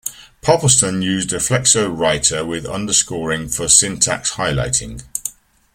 [0.41, 5.03] Popplestone used a Flexowriter with underscoring for syntax highlighting.